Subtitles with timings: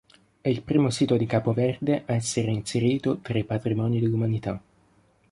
[0.41, 4.59] È il primo sito di Capo Verde ad essere inserito tra i patrimoni dell'umanità.